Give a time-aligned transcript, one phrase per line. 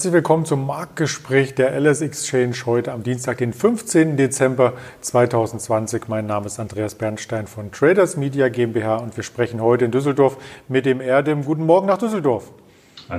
[0.00, 4.16] Herzlich willkommen zum Marktgespräch der LS Exchange heute am Dienstag, den 15.
[4.16, 4.72] Dezember
[5.02, 6.08] 2020.
[6.08, 10.38] Mein Name ist Andreas Bernstein von Traders Media GmbH und wir sprechen heute in Düsseldorf
[10.68, 11.44] mit dem Erdem.
[11.44, 12.50] Guten Morgen nach Düsseldorf.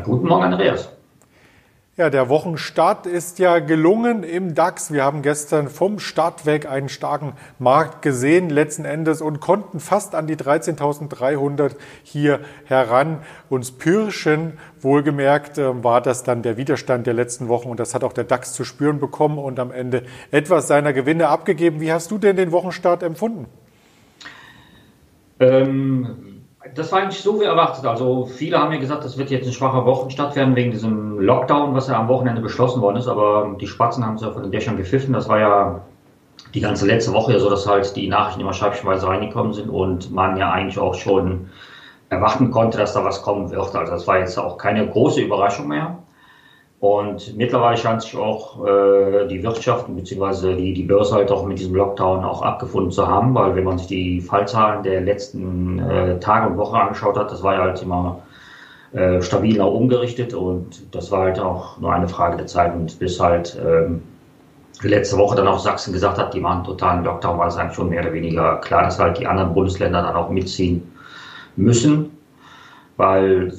[0.03, 0.91] guten Morgen, Andreas.
[1.97, 4.93] Ja, der Wochenstart ist ja gelungen im DAX.
[4.93, 10.15] Wir haben gestern vom Start weg einen starken Markt gesehen letzten Endes und konnten fast
[10.15, 13.17] an die 13.300 hier heran
[13.49, 14.53] uns pirschen.
[14.79, 18.23] Wohlgemerkt äh, war das dann der Widerstand der letzten Wochen und das hat auch der
[18.23, 21.81] DAX zu spüren bekommen und am Ende etwas seiner Gewinne abgegeben.
[21.81, 23.47] Wie hast du denn den Wochenstart empfunden?
[25.41, 26.30] Ähm
[26.75, 27.85] das war eigentlich so wie erwartet.
[27.85, 31.73] Also viele haben ja gesagt, das wird jetzt ein schwacher Wochenstart werden wegen diesem Lockdown,
[31.73, 33.07] was ja am Wochenende beschlossen worden ist.
[33.07, 35.13] Aber die Spatzen haben es ja von den Dächern gepfiffen.
[35.13, 35.81] Das war ja
[36.53, 40.11] die ganze letzte Woche ja so, dass halt die Nachrichten immer scheibchenweise reingekommen sind und
[40.11, 41.49] man ja eigentlich auch schon
[42.09, 43.75] erwarten konnte, dass da was kommen wird.
[43.75, 45.97] Also das war jetzt auch keine große Überraschung mehr.
[46.81, 50.55] Und mittlerweile scheint sich auch äh, die Wirtschaft bzw.
[50.55, 53.77] Die, die Börse halt auch mit diesem Lockdown auch abgefunden zu haben, weil wenn man
[53.77, 57.83] sich die Fallzahlen der letzten äh, Tage und Wochen angeschaut hat, das war ja halt
[57.83, 58.23] immer
[58.93, 62.73] äh, stabil nach oben gerichtet und das war halt auch nur eine Frage der Zeit
[62.73, 64.01] und bis halt ähm,
[64.81, 67.89] letzte Woche dann auch Sachsen gesagt hat, die machen totalen Lockdown, war es eigentlich schon
[67.89, 70.91] mehr oder weniger klar, dass halt die anderen Bundesländer dann auch mitziehen
[71.55, 72.09] müssen,
[72.97, 73.53] weil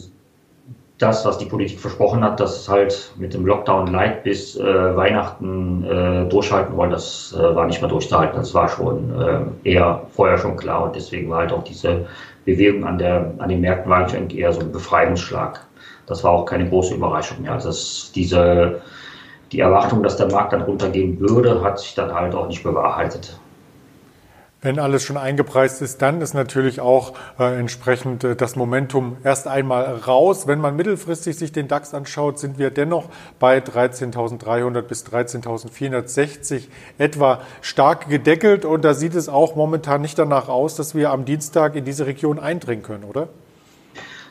[1.03, 4.97] das, was die Politik versprochen hat, dass es halt mit dem Lockdown Light bis äh,
[4.97, 8.37] Weihnachten äh, durchhalten wollen, das äh, war nicht mehr durchzuhalten.
[8.37, 9.21] Das war schon
[9.65, 12.07] äh, eher vorher schon klar und deswegen war halt auch diese
[12.45, 15.61] Bewegung an, der, an den Märkten war eigentlich eher so ein Befreiungsschlag.
[16.07, 17.53] Das war auch keine große Überraschung mehr.
[17.53, 18.81] Also das, diese,
[19.51, 23.39] die Erwartung, dass der Markt dann runtergehen würde, hat sich dann halt auch nicht bewahrheitet.
[24.65, 29.49] Wenn alles schon eingepreist ist, dann ist natürlich auch äh, entsprechend äh, das Momentum erst
[29.49, 30.47] einmal raus.
[30.47, 33.07] Wenn man mittelfristig sich den DAX anschaut, sind wir dennoch
[33.41, 38.65] bei 13.300 bis 13.460 etwa stark gedeckelt.
[38.65, 42.07] Und da sieht es auch momentan nicht danach aus, dass wir am Dienstag in diese
[42.07, 43.27] Region eindringen können, oder?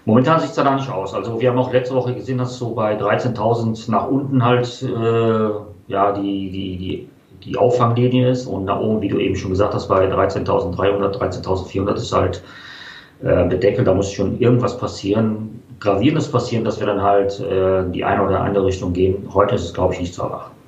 [0.05, 1.13] Momentan sieht es da nicht aus.
[1.13, 5.49] Also wir haben auch letzte Woche gesehen, dass so bei 13.000 nach unten halt äh,
[5.91, 7.09] ja die, die, die
[7.43, 8.45] die Auffanglinie ist.
[8.45, 12.43] Und nach oben, wie du eben schon gesagt hast, bei 13.300, 13.400 ist halt
[13.23, 13.87] äh, bedeckelt.
[13.87, 18.41] Da muss schon irgendwas passieren, gravierendes passieren, dass wir dann halt äh, die eine oder
[18.41, 19.27] andere Richtung gehen.
[19.33, 20.60] Heute ist es, glaube ich, nicht zu erwarten.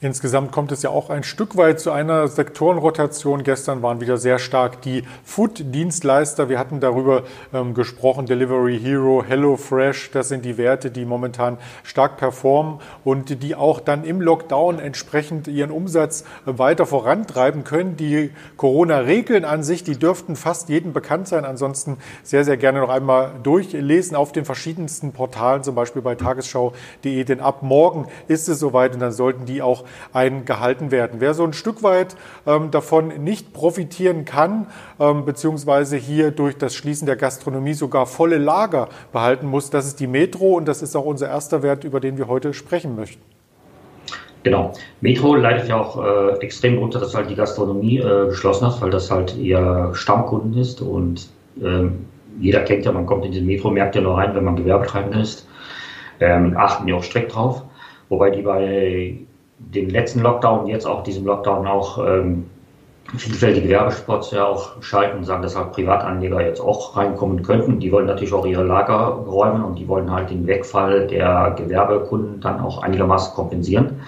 [0.00, 3.42] Insgesamt kommt es ja auch ein Stück weit zu einer Sektorenrotation.
[3.42, 6.48] Gestern waren wieder sehr stark die Food-Dienstleister.
[6.48, 10.12] Wir hatten darüber ähm, gesprochen, Delivery Hero, Hello Fresh.
[10.12, 15.48] Das sind die Werte, die momentan stark performen und die auch dann im Lockdown entsprechend
[15.48, 17.96] ihren Umsatz weiter vorantreiben können.
[17.96, 21.44] Die Corona-Regeln an sich, die dürften fast jedem bekannt sein.
[21.44, 27.24] Ansonsten sehr, sehr gerne noch einmal durchlesen auf den verschiedensten Portalen, zum Beispiel bei tagesschau.de.
[27.24, 31.20] Denn ab morgen ist es soweit und dann sollten die auch eingehalten werden.
[31.20, 32.16] Wer so ein Stück weit
[32.46, 34.66] ähm, davon nicht profitieren kann,
[35.00, 40.00] ähm, beziehungsweise hier durch das Schließen der Gastronomie sogar volle Lager behalten muss, das ist
[40.00, 43.22] die Metro und das ist auch unser erster Wert, über den wir heute sprechen möchten.
[44.44, 44.72] Genau.
[45.00, 48.90] Metro leidet ja auch äh, extrem darunter, dass halt die Gastronomie äh, geschlossen hat, weil
[48.90, 51.28] das halt ihr Stammkunden ist und
[51.62, 52.06] ähm,
[52.40, 55.48] jeder kennt ja, man kommt in den Metro-Märkte nur rein, wenn man Gewerbetreibender ist.
[56.20, 57.62] Ähm, achten die auch strikt drauf.
[58.08, 59.18] Wobei die bei
[59.58, 62.46] dem letzten Lockdown, jetzt auch diesem Lockdown auch ähm,
[63.16, 67.80] vielfältige Werbespots ja auch schalten und sagen, dass halt Privatanleger jetzt auch reinkommen könnten.
[67.80, 72.40] Die wollen natürlich auch ihre Lager räumen und die wollen halt den Wegfall der Gewerbekunden
[72.40, 74.00] dann auch einigermaßen kompensieren.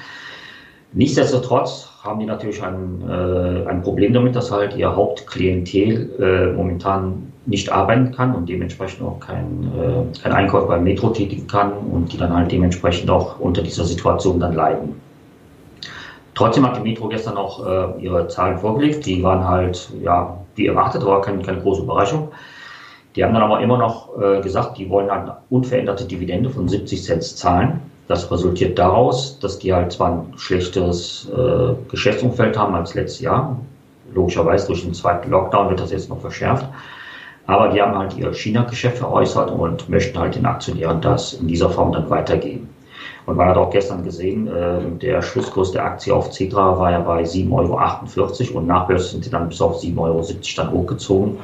[0.93, 7.33] Nichtsdestotrotz haben die natürlich ein, äh, ein Problem damit, dass halt ihr Hauptklientel äh, momentan
[7.47, 12.13] nicht arbeiten kann und dementsprechend auch kein, äh, kein Einkauf beim Metro tätigen kann und
[12.13, 15.10] die dann halt dementsprechend auch unter dieser Situation dann leiden.
[16.41, 19.05] Trotzdem hat die Metro gestern auch äh, ihre Zahlen vorgelegt.
[19.05, 22.33] Die waren halt, ja, wie erwartet, war keine, keine große Überraschung.
[23.15, 27.05] Die haben dann aber immer noch äh, gesagt, die wollen eine unveränderte Dividende von 70
[27.05, 27.83] Cent zahlen.
[28.09, 33.59] Das resultiert daraus, dass die halt zwar ein schlechteres äh, Geschäftsumfeld haben als letztes Jahr.
[34.15, 36.67] Logischerweise durch den zweiten Lockdown wird das jetzt noch verschärft.
[37.49, 41.69] Aber die haben halt ihr China-Geschäft veräußert und möchten halt den Aktionären das in dieser
[41.69, 42.71] Form dann weitergeben.
[43.27, 47.01] Und man hat auch gestern gesehen, äh, der Schlusskurs der Aktie auf Cedra war ja
[47.01, 50.27] bei 7,48 Euro und nachbörslich sind sie dann bis auf 7,70 Euro
[50.57, 51.39] dann hochgezogen.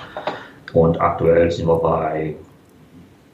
[0.73, 2.35] Und aktuell sind wir bei,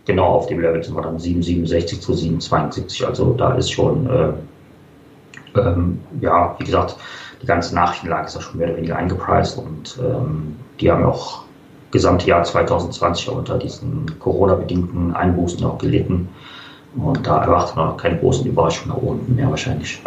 [0.04, 3.04] genau auf dem Level sind wir dann 7,67 zu 7,72.
[3.04, 6.96] Also da ist schon, äh, ähm, ja, wie gesagt,
[7.40, 11.42] die ganze Nachrichtenlage ist ja schon mehr oder weniger eingepreist und ähm, die haben auch
[11.90, 16.28] gesamte Jahr 2020 unter diesen Corona-bedingten Einbußen auch gelitten.
[16.96, 20.02] Und da erwartet man keine großen Überraschungen nach unten mehr wahrscheinlich.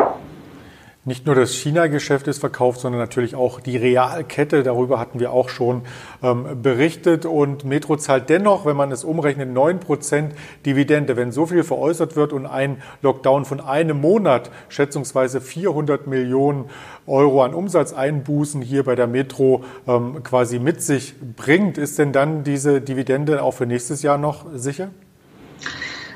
[1.07, 4.63] Nicht nur das China-Geschäft ist verkauft, sondern natürlich auch die Realkette.
[4.63, 5.83] Darüber hatten wir auch schon
[6.23, 7.27] ähm, berichtet.
[7.27, 10.31] Und Metro zahlt dennoch, wenn man es umrechnet, 9%
[10.65, 11.15] Dividende.
[11.15, 16.65] Wenn so viel veräußert wird und ein Lockdown von einem Monat schätzungsweise 400 Millionen
[17.05, 22.43] Euro an Umsatzeinbußen hier bei der Metro ähm, quasi mit sich bringt, ist denn dann
[22.43, 24.89] diese Dividende auch für nächstes Jahr noch sicher?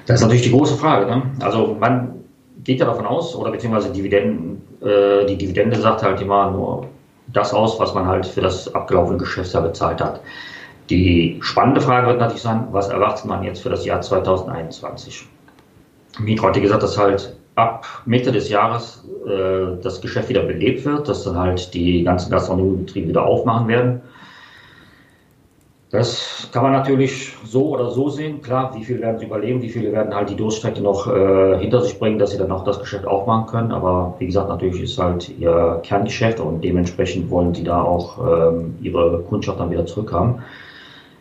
[0.09, 1.05] Das ist natürlich die große Frage.
[1.05, 1.21] Ne?
[1.39, 2.23] Also man
[2.63, 6.87] geht ja davon aus, oder beziehungsweise Dividenden, äh, die Dividende sagt halt immer nur
[7.27, 10.19] das aus, was man halt für das abgelaufene Geschäftsjahr bezahlt hat.
[10.89, 15.27] Die spannende Frage wird natürlich sein, was erwartet man jetzt für das Jahr 2021?
[16.17, 21.07] Mitro hat gesagt, dass halt ab Mitte des Jahres äh, das Geschäft wieder belebt wird,
[21.07, 24.01] dass dann halt die ganzen Gastronomiebetriebe wieder aufmachen werden.
[25.91, 28.41] Das kann man natürlich so oder so sehen.
[28.43, 31.81] Klar, wie viele werden es überleben, wie viele werden halt die Durststrecke noch äh, hinter
[31.81, 33.71] sich bringen, dass sie dann auch das Geschäft aufmachen können.
[33.71, 38.77] Aber wie gesagt, natürlich ist halt ihr Kerngeschäft und dementsprechend wollen sie da auch ähm,
[38.81, 40.43] ihre Kundschaft dann wieder zurückhaben.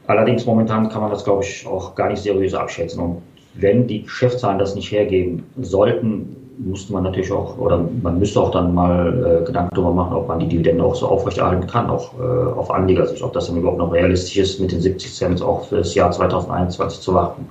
[0.07, 3.03] Allerdings momentan kann man das, glaube ich, auch gar nicht seriös abschätzen.
[3.03, 3.23] Und
[3.55, 8.51] wenn die Geschäftszahlen das nicht hergeben sollten, müsste man natürlich auch, oder man müsste auch
[8.51, 12.13] dann mal äh, Gedanken darüber machen, ob man die Dividende auch so aufrechterhalten kann, auch
[12.19, 15.65] äh, auf Anlegersicht, ob das dann überhaupt noch realistisch ist, mit den 70 Cent auch
[15.65, 17.47] für das Jahr 2021 zu warten.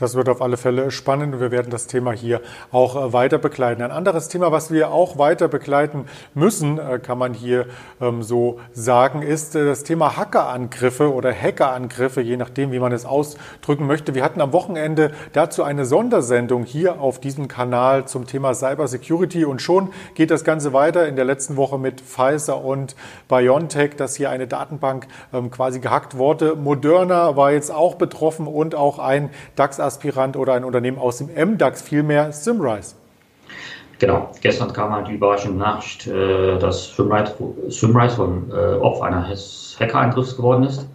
[0.00, 2.40] Das wird auf alle Fälle spannend und wir werden das Thema hier
[2.72, 3.82] auch äh, weiter begleiten.
[3.82, 7.66] Ein anderes Thema, was wir auch weiter begleiten müssen, äh, kann man hier
[8.00, 13.04] ähm, so sagen, ist äh, das Thema Hackerangriffe oder Hackerangriffe, je nachdem, wie man es
[13.04, 14.14] ausdrücken möchte.
[14.14, 19.44] Wir hatten am Wochenende dazu eine Sondersendung hier auf diesem Kanal zum Thema Cyber Security
[19.44, 22.96] und schon geht das Ganze weiter in der letzten Woche mit Pfizer und
[23.28, 26.56] BioNTech, dass hier eine Datenbank ähm, quasi gehackt wurde.
[26.56, 31.28] Moderna war jetzt auch betroffen und auch ein DAX Aspirant oder ein Unternehmen aus dem
[31.34, 32.94] MDAX, vielmehr Simrise.
[33.98, 40.36] Genau, gestern kam halt die überraschende Nachricht, äh, dass Simrise von äh, Opfer eines Hackerangriffs
[40.36, 40.88] geworden ist.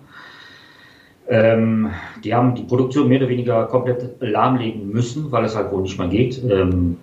[1.28, 1.92] Ähm,
[2.24, 6.00] die haben die Produktion mehr oder weniger komplett lahmlegen müssen, weil es halt wohl nicht
[6.00, 6.42] mehr geht.
[6.44, 6.98] Ähm,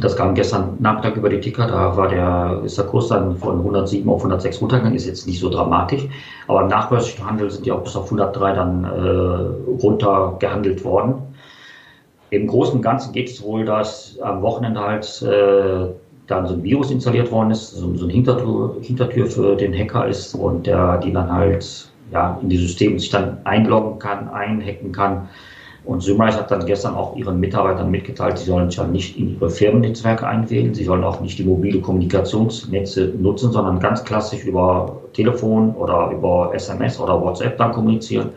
[0.00, 3.58] das kam gestern Nachmittag über die Ticker, da war der, ist der Kurs dann von
[3.58, 6.06] 107 auf 106 runtergegangen, ist jetzt nicht so dramatisch.
[6.48, 11.14] Aber im nachbörslichen Handel sind die auch bis auf 103 dann äh, runter gehandelt worden.
[12.30, 15.88] Im Großen und Ganzen geht es wohl, dass am Wochenende halt äh,
[16.26, 20.08] dann so ein Virus installiert worden ist, so, so ein Hintertür, Hintertür für den Hacker
[20.08, 24.92] ist und der die dann halt ja, in die Systeme sich dann einloggen kann, einhacken
[24.92, 25.28] kann
[25.86, 29.34] und Symrise hat dann gestern auch ihren Mitarbeitern mitgeteilt, sie sollen sich ja nicht in
[29.34, 35.00] ihre Firmennetzwerke einwählen, sie sollen auch nicht die mobile Kommunikationsnetze nutzen, sondern ganz klassisch über
[35.12, 38.30] Telefon oder über SMS oder WhatsApp dann kommunizieren,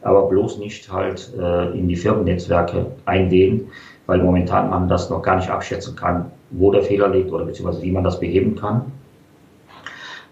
[0.00, 3.68] aber bloß nicht halt äh, in die Firmennetzwerke einwählen,
[4.06, 7.82] weil momentan man das noch gar nicht abschätzen kann, wo der Fehler liegt oder beziehungsweise
[7.82, 8.92] wie man das beheben kann.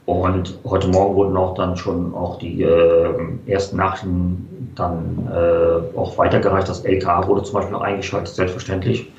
[0.05, 3.15] Und heute Morgen wurden auch dann schon auch die äh,
[3.47, 6.69] ersten Nachrichten dann äh, auch weitergereicht.
[6.69, 9.13] Das LKA wurde zum Beispiel auch eingeschaltet, selbstverständlich,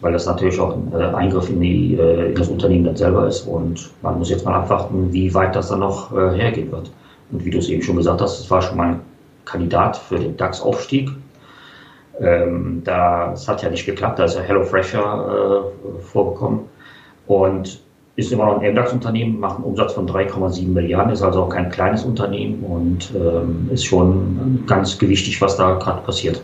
[0.00, 3.28] weil das natürlich auch ein äh, Eingriff in, die, äh, in das Unternehmen dann selber
[3.28, 3.42] ist.
[3.42, 6.90] Und man muss jetzt mal abwarten, wie weit das dann noch äh, hergehen wird.
[7.30, 9.00] Und wie du es eben schon gesagt hast, es war schon mal ein
[9.44, 11.10] Kandidat für den DAX-Aufstieg.
[12.20, 14.98] Ähm, das hat ja nicht geklappt, da ist ja HelloFresh äh,
[16.00, 16.60] vorgekommen.
[17.26, 17.85] Und
[18.16, 21.70] ist immer noch ein MDAX-Unternehmen, macht einen Umsatz von 3,7 Milliarden, ist also auch kein
[21.70, 26.42] kleines Unternehmen und ähm, ist schon ganz gewichtig, was da gerade passiert.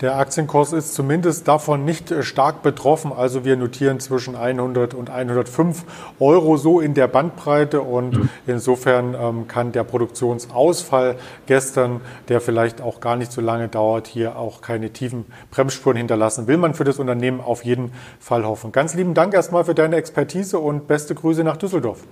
[0.00, 3.12] Der Aktienkurs ist zumindest davon nicht äh, stark betroffen.
[3.12, 5.84] Also wir notieren zwischen 100 und 105
[6.20, 7.80] Euro so in der Bandbreite.
[7.80, 8.28] Und mhm.
[8.46, 14.36] insofern ähm, kann der Produktionsausfall gestern, der vielleicht auch gar nicht so lange dauert, hier
[14.36, 16.46] auch keine tiefen Bremsspuren hinterlassen.
[16.46, 18.70] Will man für das Unternehmen auf jeden Fall hoffen.
[18.72, 22.04] Ganz lieben Dank erstmal für deine Expertise und beste Grüße nach Düsseldorf.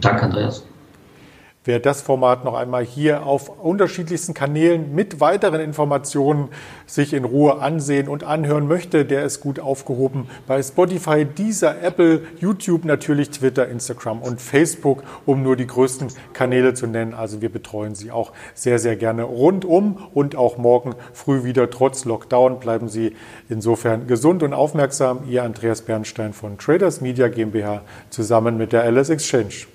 [0.00, 0.64] Danke, Andreas.
[1.66, 6.48] Wer das Format noch einmal hier auf unterschiedlichsten Kanälen mit weiteren Informationen
[6.86, 12.22] sich in Ruhe ansehen und anhören möchte, der ist gut aufgehoben bei Spotify, dieser Apple,
[12.38, 17.12] YouTube, natürlich Twitter, Instagram und Facebook, um nur die größten Kanäle zu nennen.
[17.12, 22.06] Also wir betreuen Sie auch sehr, sehr gerne rundum und auch morgen früh wieder trotz
[22.06, 22.58] Lockdown.
[22.58, 23.14] Bleiben Sie
[23.50, 25.28] insofern gesund und aufmerksam.
[25.28, 29.66] Ihr Andreas Bernstein von Traders Media GmbH zusammen mit der LS Exchange.